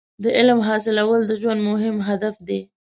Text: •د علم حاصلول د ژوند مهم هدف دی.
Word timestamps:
•د 0.23 0.25
علم 0.37 0.59
حاصلول 0.67 1.21
د 1.27 1.31
ژوند 1.41 1.61
مهم 1.69 1.95
هدف 2.07 2.35
دی. 2.47 2.59